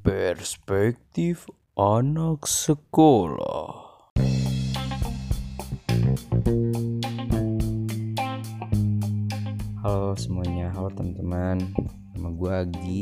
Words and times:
Perspektif 0.00 1.44
anak 1.76 2.48
sekolah. 2.48 4.00
Halo 9.84 10.16
semuanya, 10.16 10.72
halo 10.72 10.88
teman-teman. 10.96 11.76
Nama 12.16 12.28
gue 12.32 12.52
Agi, 12.64 13.00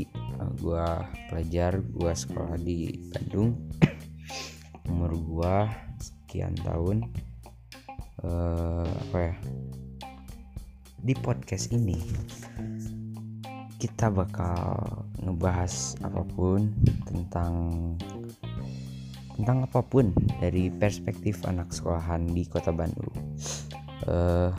gue 0.58 0.86
pelajar, 1.30 1.78
gue 1.78 2.12
sekolah 2.18 2.58
di 2.58 2.98
Bandung. 3.14 3.54
Umur 4.90 5.14
gue 5.14 5.56
sekian 6.02 6.58
tahun. 6.66 7.06
Uh, 8.26 8.90
apa 9.06 9.18
ya? 9.22 9.34
Di 10.98 11.14
podcast 11.14 11.70
ini 11.70 11.94
kita 13.78 14.10
bakal 14.10 14.82
ngebahas 15.22 15.94
apa 16.02 16.26
pun 16.34 16.74
tentang 17.06 17.54
tentang 19.38 19.70
apa 19.70 19.80
pun 19.86 20.10
dari 20.42 20.66
perspektif 20.66 21.46
anak 21.46 21.70
sekolahan 21.70 22.26
di 22.26 22.42
kota 22.50 22.74
Bandung. 22.74 23.14
Uh, 24.02 24.50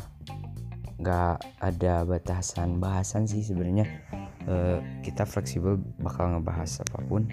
nggak 1.04 1.36
ada 1.60 2.08
batasan 2.08 2.80
bahasan 2.80 3.28
sih 3.28 3.44
sebenarnya. 3.44 3.84
Uh, 4.48 4.80
kita 5.04 5.28
fleksibel 5.28 5.76
bakal 6.00 6.32
ngebahas 6.32 6.80
apa 6.88 7.04
pun. 7.04 7.28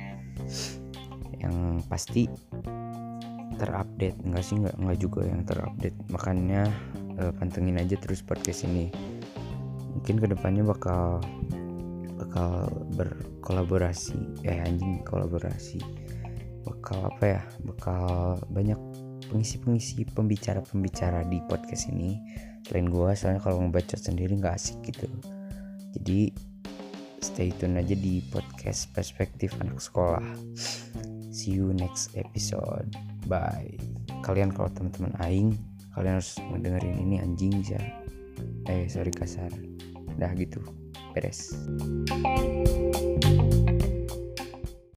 Yang 1.38 1.86
pasti 1.86 2.22
terupdate 3.56 4.18
enggak 4.26 4.42
sih 4.42 4.58
nggak 4.58 4.74
nggak 4.74 4.98
juga 4.98 5.22
yang 5.22 5.46
terupdate. 5.46 5.98
Makanya 6.10 6.66
uh, 7.22 7.30
pantengin 7.38 7.78
aja 7.78 7.94
terus 7.94 8.26
podcast 8.26 8.66
ini. 8.66 8.90
Mungkin 9.94 10.18
ke 10.18 10.26
depannya 10.34 10.66
bakal 10.66 11.22
bakal 12.16 12.68
berkolaborasi. 12.96 14.42
Eh 14.42 14.58
anjing 14.64 15.04
kolaborasi. 15.04 15.78
Bakal 16.64 17.12
apa 17.12 17.24
ya? 17.24 17.42
Bakal 17.62 18.04
banyak 18.50 18.80
pengisi-pengisi 19.28 20.08
pembicara-pembicara 20.16 21.28
di 21.28 21.38
podcast 21.46 21.92
ini. 21.92 22.18
Selain 22.66 22.90
gue 22.90 23.10
soalnya 23.14 23.40
kalau 23.44 23.62
ngebaca 23.62 23.94
sendiri 23.94 24.34
nggak 24.40 24.56
asik 24.56 24.78
gitu. 24.90 25.06
Jadi 25.94 26.34
stay 27.22 27.52
tune 27.54 27.78
aja 27.78 27.94
di 27.94 28.24
podcast 28.32 28.90
perspektif 28.92 29.54
anak 29.62 29.78
sekolah. 29.78 30.24
See 31.30 31.54
you 31.54 31.70
next 31.76 32.16
episode. 32.18 32.90
Bye. 33.30 33.78
Kalian 34.24 34.50
kalau 34.50 34.72
teman-teman 34.74 35.14
aing 35.22 35.54
kalian 35.94 36.20
harus 36.20 36.36
mendengarin 36.52 36.98
ini 37.00 37.16
anjing 37.22 37.52
bisa 37.62 37.78
eh 38.68 38.90
sorry 38.90 39.14
kasar. 39.14 39.52
Dah 40.16 40.32
gitu 40.34 40.85
Pérez. 41.16 41.48